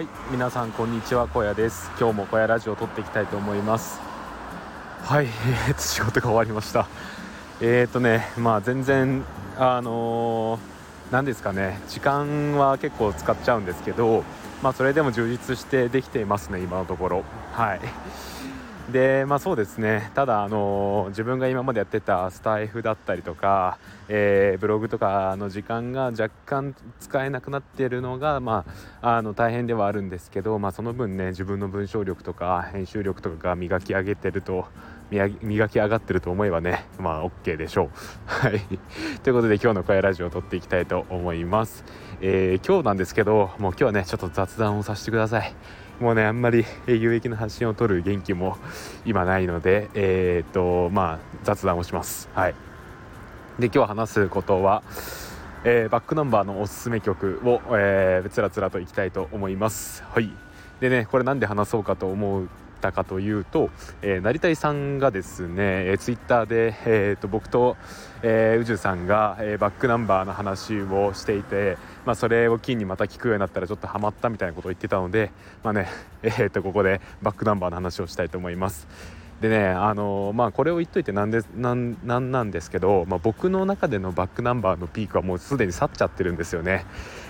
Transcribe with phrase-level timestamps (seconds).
[0.00, 1.90] はい皆さんこんにちは小屋です。
[2.00, 4.00] 今日も小屋ラジオを撮っていきたいと思います。
[5.02, 6.88] はい、えー、と仕事が終わりました。
[7.60, 9.22] えっ、ー、とねまあ全然
[9.58, 10.58] あの
[11.10, 14.24] 何、ー、ですかね時間は結構使っちゃうんですけど
[14.62, 17.24] まあそれでも充実してできていますね今のところ。
[17.52, 17.80] はい。
[18.90, 20.10] でまあそうですね。
[20.14, 23.78] ただあの自分が今までやってたスタイフだったりとか、
[24.08, 28.64] えー、ブログとかの時間が若干使えなくなっているのがま
[29.00, 34.66] ああの大変ではあるんですけどまあその分ね自分の文章力とか編集力とかが磨き上げてると
[35.10, 37.88] 磨き上がってると思えばねまあ OK でしょう。
[38.26, 38.60] はい。
[39.22, 41.84] ということで今日の声ラジオを撮っていきたいと思います、
[42.20, 45.54] えー、今日なんですけどもう今日はねちょっと雑談をさせてください。
[46.00, 48.56] もうねあんまり有益な発信を取る元気も
[49.04, 52.28] 今ないのでえー、っとまあ雑談をします。
[52.34, 52.54] はい。
[53.58, 54.82] で今日話すことは
[55.62, 60.02] えー、バックナンバーのおすすめ曲を、えー、つらつらといきたいと思います。
[60.04, 60.30] はい。
[60.80, 62.44] でねこれなんで話そうかと思
[62.80, 67.76] ったかというと、えー、成田さんがですね、えー、ツイッターで、えーと、僕と、
[68.22, 75.30] えー、宇宙さんが、えー、バックナンバーの話をしていて、まあ、それを機にまた聞くようになったらちょっとハマったみたいなことを言ってたので、
[75.62, 75.86] まあね
[76.24, 78.88] えーと、ここでバックナンバーの話をしたいと思います。
[79.40, 86.84] でねあのまあこれを言っといてなんでなんなんなんですけど、まあ、僕の中でのバックナンバーのピークはもうすでに去っちゃってるんですよね。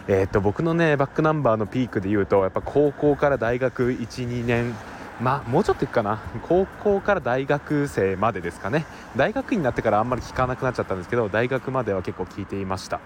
[0.09, 4.75] えーと僕のねバックナンバーのピークで言うとやっぱ高校から大学12年
[5.21, 6.19] まあもうちょっといくかな。
[6.49, 8.87] 高校から大学生までですかね。
[9.17, 13.01] 大学院になってからあんまり聞かなくなっちゃったんですけど大学までは結構聞いていました。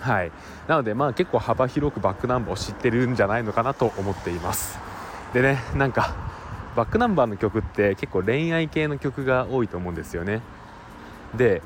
[0.00, 0.32] はい。
[0.66, 4.78] なのでまあ結構幅広くバックナンバーを知ってるんじゃないのかなと思っています。
[5.32, 6.14] でねなんか
[6.74, 10.40] バックナンバーの曲って結構恋愛系の曲が多いと思うんですよね。
[11.36, 11.62] で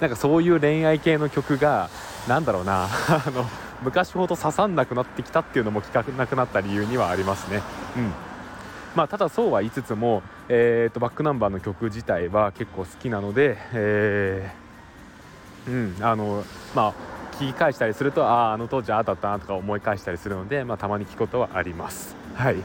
[0.00, 1.90] なんかそういう恋愛系の曲が
[2.28, 2.84] なんだろうな。
[2.84, 3.44] あの
[3.82, 7.62] 昔ほど刺さんなくなってきたっていうのも聞かなくなった理由にはありますね。
[7.96, 8.12] うん。
[8.96, 16.94] まあ、ただそうは言いつつも、えーと、バックナンバーの曲自体は結構好きなので、えー、うんあのまあ
[17.36, 22.16] 聞き返したりするとあああの当時ああだったなとか思い返したりするので、まあ、たまに聞くことはあります。
[22.34, 22.56] はい、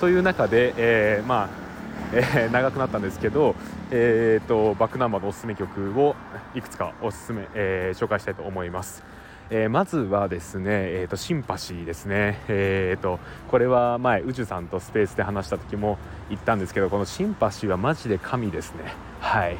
[0.00, 1.66] という中で、えー、まあ
[2.12, 3.56] えー、長くなったんですけど、
[3.90, 6.14] えーと、とバックナンバーのおすすめ曲を
[6.54, 9.02] いくつかおすすめ、えー、紹介したいと思います。
[9.50, 15.98] えー、まずはですね、えーと、シンパシーですね、えーと、これは前宇宙さんとスペースで話した時も
[16.28, 18.92] 言ったんですけどこのシンパシーはマジで神ですね。
[19.20, 19.56] はい。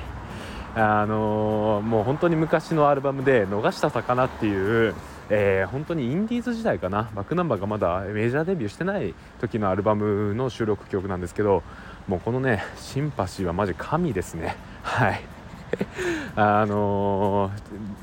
[0.74, 4.94] あのー、もう本当に昔のアルバムで「逃した魚」っていう
[5.28, 7.10] えー、本当にインディーズ時代かな。
[7.14, 11.62] バックナンバーがまだメジャーデビューしてない時のアルバムの収録曲なんですけど
[12.06, 14.56] もうこのねシンパシーはマジ神ですね。
[14.82, 15.35] はい。
[16.36, 17.50] あの、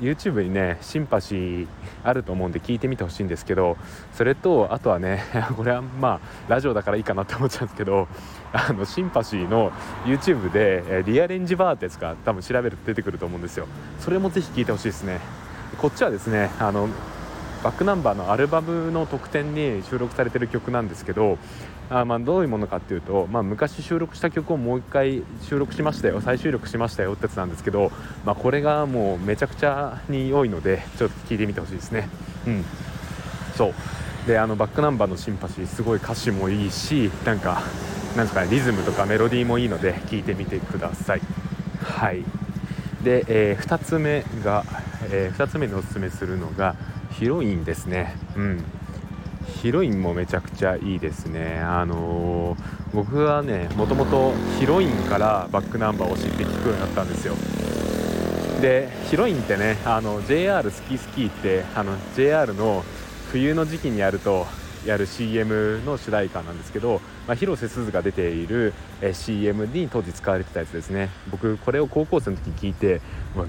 [0.00, 1.66] YouTube にねシンパシー
[2.02, 3.76] あると思うんで聞いてみてほしいんですけど
[4.12, 5.24] それとあとはね
[5.56, 8.08] これはまあラジオだからいいかなって思っちゃうんですけど
[8.52, 9.72] あのシンパシーの
[10.04, 13.66] YouTube でリアレンジバーってやつか多分調べると出てくると思うんですよ。
[14.00, 15.20] それもぜひ聞いてほしいですね。
[15.78, 16.88] こっちはですねあの
[17.64, 21.38] バックナンバーのアルバムの特典に収録されてる曲なんですけど
[21.88, 26.20] あまあどういうものかっていうと、まあ、昔収録した曲をもう一回収録しましたよ。
[26.20, 27.90] 再収録しましたよってやつなんですけど、
[28.24, 32.08] まあ、これがもうめちゃくちゃに良いのでちょっと聞いてみてほしいですね。
[32.46, 32.64] うん。
[33.56, 33.74] そう。
[34.26, 37.62] であのバックナンバーのシンパシーすごい歌詞もいいしなんか
[38.16, 41.20] なんですかねリズムとかメロディーもいいので聞いてみてください。
[41.82, 42.24] はい。
[43.02, 44.64] で、えー、2つ目が、
[45.10, 46.76] えー、2つ目におすすめするのが
[47.18, 48.16] ヒロインですね。
[48.36, 48.64] うん。
[49.62, 51.60] ヒロインもめちゃくちゃいいですね。
[51.60, 52.58] あのー、
[52.92, 57.34] 僕はねもともとヒロインからバックナンバーを知って聞くようになったんですよ。
[58.60, 62.84] でヒロインってねあの JR 好き好きってあの JR の
[63.30, 64.46] 冬の時期にやると
[64.84, 71.08] やる CM の主題歌なんですけど、まあ、広瀬すずが出ている、え CM に当時使われてたやつですね。
[71.30, 73.00] 僕これを高校生の時に聞いて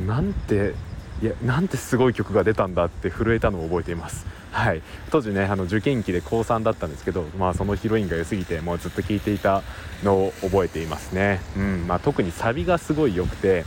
[0.07, 0.73] なんて
[1.21, 4.25] いやなんてすごい曲が出たんだって震えたのを覚えています。
[4.51, 4.81] はい。
[5.11, 9.63] 当時ねあの受験期で高3だったんですけどまあそのヒロインが良すぎてもうずっと聴いていた
[10.03, 11.41] のを覚えていますね。
[11.57, 11.87] うん。
[11.87, 13.65] まあ、特にサビがすごい良くて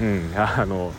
[0.00, 0.32] うん。
[0.36, 0.92] あの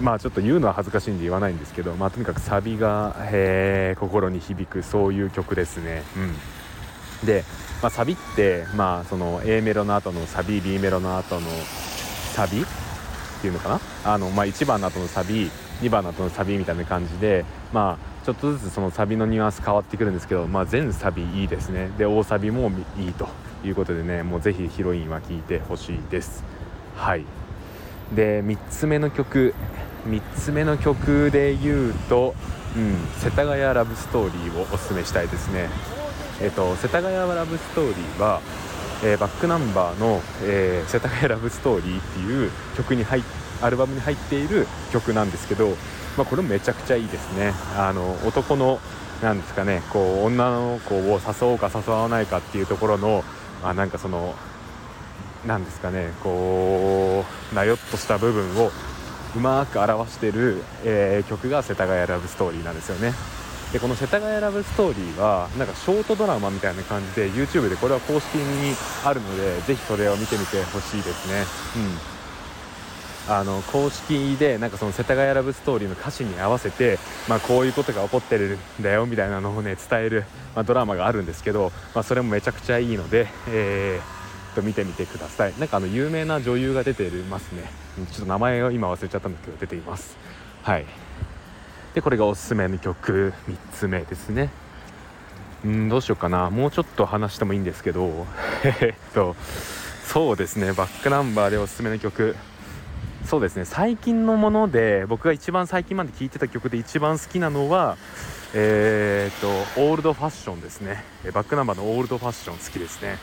[0.00, 6.02] まあちょっと言うのは恥ずかしいんで言わないんですけど、まあ、とにかくサビが、え、心に響くそういう曲ですね。
[6.16, 7.44] うん、で、
[7.82, 11.46] まあ、サビって、まあ、その A メロの後のサビ B メロの後の
[12.32, 12.64] サビ
[13.42, 13.80] っていうのかな？
[14.04, 15.50] あの、まあ、1番の後のサビ
[15.80, 21.90] 2番の後のサビみたいな感じで、まあ、ちょっとずつそのサビのニュアンス変わってくるんですけど、まあ、全サビいいですね。
[21.98, 23.28] で大サビもいいと
[23.64, 26.44] いうことでねもうぜひヒロインは聴いてほしいです。
[26.96, 27.24] はい。
[28.14, 29.54] で3つ目の曲。
[30.08, 32.34] 3つ目の曲で言うと、
[32.76, 35.68] うん、世田谷ラブストーリーをおすすめしたいですね。
[36.40, 38.40] えーと、世田谷ラブストーリーは、
[39.04, 43.22] えー、バックナンバーの、えー、世田谷ラブストーリーっていう曲に入
[43.60, 45.68] アルバムに入っている曲なんですけど、
[46.16, 47.52] まあ、これもめちゃくちゃいいですね。
[47.76, 48.80] あの男の
[49.22, 53.22] なんですかねこう女の子を誘おうか誘わないかっていうところの、
[53.62, 54.34] まあ、なんかその
[55.46, 58.70] なんですかねこうなよっとした部分を
[59.36, 63.12] うまく表してる、えー、曲が世田谷ラブストーリーなんですよね。
[63.72, 71.44] でこの世田谷ラブストーリーはなんかショートドラマみたいな感じで YouTube でこれは公式にあるのでぜひそれを見てみてほしいですね。
[71.76, 72.12] うん。
[73.28, 76.98] あの公式でなんかその世田谷ラブストーリーの歌詞に合わせて、
[77.28, 85.54] まあ、こういうことが起こってるんだよみたいなのをね伝える、まあ、ドラマがあるんですけど、まあ、それもめちゃくちゃいいので、えー、と見てみてください。
[85.58, 87.70] なんかあの有名な女優が出ていますね。
[88.10, 90.16] ちょっと名前を今忘れちゃったんですけど出ています。
[90.62, 90.84] はい。
[91.94, 94.50] でこれがおすすめの曲3つ目ですね。
[95.64, 96.50] うんどうしようかな。
[96.50, 98.26] もうちょっと話してもいいんですけど。
[98.64, 99.36] えっと
[100.06, 100.72] そうですね。
[100.72, 102.36] バックナンバーでおすすめの曲。
[103.24, 103.64] そうですね。
[103.64, 107.96] 最近のもので僕が一番最近まで聴いてた曲で一番好きなのは
[108.54, 109.40] えー、っ
[109.74, 111.04] とオールドファッションですね。
[111.32, 113.18] バックナンバーのオールドファッション好きですね。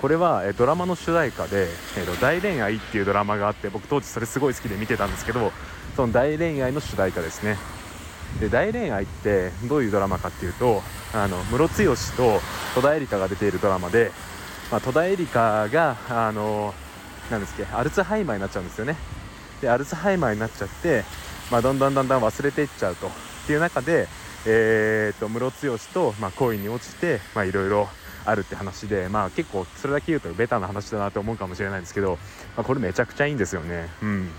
[0.00, 1.68] これはドラマの主題歌で
[2.20, 5.52] 「大恋愛」っていうドラマがあって僕当時それすごい好きで見てたんですけど
[5.94, 7.56] その大恋愛の主題歌ですね。
[8.40, 10.82] で大恋愛ってどういうドラマかっていうと
[11.12, 12.40] あのムロツヨシと
[12.74, 14.10] 戸田恵梨香が出ているドラマで、
[14.70, 16.74] まあ、戸田恵梨香があの
[17.30, 18.96] なんですっけアルツハイマーになっちゃうんですよね。
[19.60, 21.04] でアルツハイマーになっちゃって、
[21.50, 23.06] まあ、どんどんだんだん忘れていっちゃうと。
[23.06, 23.10] っ
[23.46, 24.08] ていう中で、
[24.46, 27.88] えーと、ムロツヨシと、まあ、恋に落ちていろいろ
[28.24, 32.18] あるって話で、まあ、結構それだけ言うとベタな話だなと思うかもしれないんですけど、
[32.56, 33.88] まあ、これめちゃくちゃいいんですよね。
[34.02, 34.30] うん、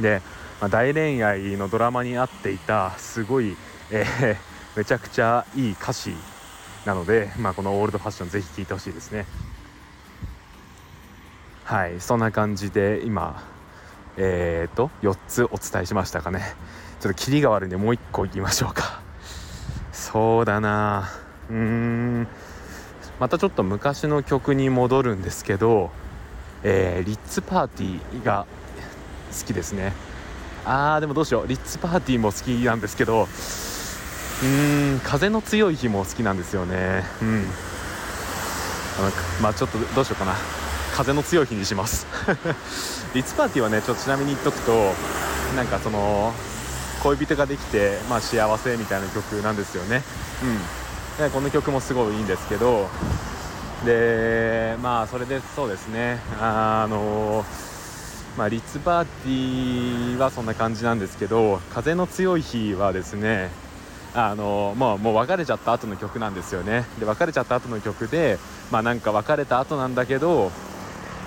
[0.00, 0.22] で、
[0.62, 3.56] まあ、大恋愛のドラマに合っていたすごい、
[3.90, 4.36] えー、
[4.78, 6.14] めちゃくちゃいい歌詞
[6.84, 9.26] なので、まあ、このオールドファッションぜひ聴いてほしいですね。
[11.64, 13.42] はいそんな感じで今
[14.16, 16.54] えーと、4つお伝えしましたかね。
[17.00, 19.00] ちょっとキリが悪いんでもう1個いきましょうか。
[19.90, 21.10] そうだな。
[21.50, 22.28] うーん。
[23.18, 25.90] またちょっと昔の曲に戻るんですけど、
[26.62, 28.46] えー、リッツパーティーが
[29.36, 29.92] 好きですね。
[30.64, 31.46] あーでもどうしよう。
[31.46, 37.04] リッツパーティーも好きなんですけどうーん風の強い日も好きなんですよね。
[37.20, 37.44] うん。
[38.98, 39.10] あの
[39.40, 40.34] まあちょっとどうしようかな。
[40.94, 42.06] 風の強い日にします。
[43.14, 44.94] リッツパーティーはねちょっとちなみに言っとくと
[45.56, 46.32] なんかその
[47.02, 50.02] 恋人ができて、まあ、幸せみたいな曲なんですよね。
[50.42, 51.24] うん。
[51.24, 52.88] でこの曲もすごいいいんですけど。
[53.84, 56.20] でまあそれでそうですね。
[56.40, 57.44] あの
[58.36, 63.50] まあ、リッツパーティーはそんな感じなんですけど風の強い日はですね
[64.14, 66.84] あのもうもう別れちゃった後の曲なんですよね。
[66.98, 68.38] で別れちゃった後の曲で
[68.70, 70.50] まあなんか別れた後なんだけど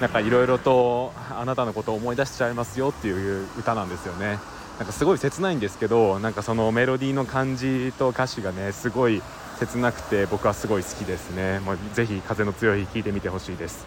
[0.02, 4.40] なんかいろいろとあなたのことを思い出しちゃいますよっていう歌なんですよね。
[4.78, 9.22] なんかすごい切ないんですけどなんかそのメロディーの感じと歌詞がねすごい
[9.58, 11.60] 切なくて僕はすごい好きですね。
[11.60, 13.86] もうぜひ風の強い日聴いてみてほしいです。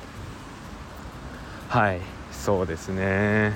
[1.69, 2.18] はい。
[2.39, 3.53] そうですね。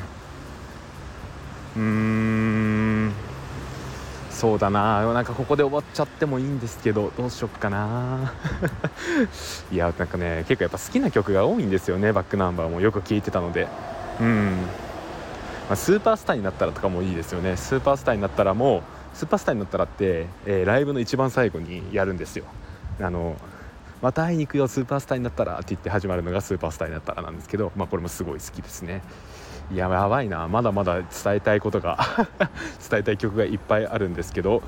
[1.77, 3.13] うーん。
[4.31, 5.13] そうだな。
[5.13, 8.33] なんかここで終わっちゃってもいいんですけどどうしよっかな。
[9.71, 13.69] いやなんかね結構やっぱ好きな曲が多いんですよねバックナンバーもよく聴いてたので。
[14.21, 14.57] うん、
[15.69, 17.57] まあ、スーパースターになったらとかもいいですよね。
[17.57, 18.83] スーパースターになったらもう
[19.15, 22.45] スーパースターになったらって、えー、ライブの一番最後にやるんですよ。
[23.01, 23.37] あの
[24.03, 29.03] また会いに行くよスーパースターになったらって言って始まるのがスーパースターになったらなんですけど、まあ、これもすごい好きですね。
[29.71, 30.49] いややばいな。
[30.49, 31.99] まだまだ伝えたいことが
[32.91, 34.63] 伝えたい曲がいっぱいあるんですけど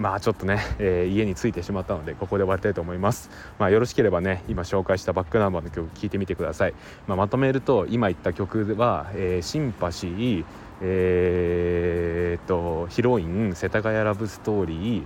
[0.00, 6.74] まあちょっとね、えー、家に着いてしまったのでここで終わりたいと思います、まあ、よろしければね今紹介したバックナンバーの曲聴いてみてください、
[7.06, 10.44] まあ、まとめると今言った曲は、えー、シンパシー
[10.82, 15.04] えー、っとヒロイン世田谷ラブストーリー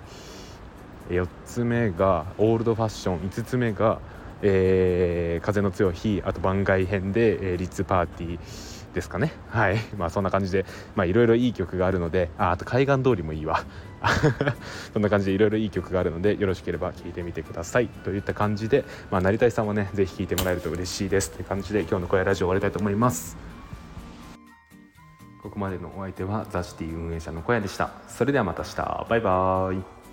[1.11, 4.01] 4つ目がオールドファッション5つ目が、
[4.43, 8.39] えー、風の強い日あと番外編で、えー、リッツパーティー
[8.95, 9.33] ですかね。
[9.51, 9.77] はい。
[9.99, 10.65] まあそんな感じで
[11.05, 13.61] いろいろいい曲があるのでああと海岸通りもいいわ。
[14.93, 17.89] そんな感じでいろいろいい曲があるのでよろしければ聴いてみてください。
[17.89, 21.33] といった感じで、まあ、成田さんはねぜひ聴いてもらえると嬉しいです。
[21.33, 23.37] という感じで今日の声ラジオ終わりたいと思います。
[25.43, 27.91] ここまでのお相手はザ・シティ運営者の小屋でした。
[28.09, 29.07] それではまた明日。
[29.11, 30.04] バイバーイ。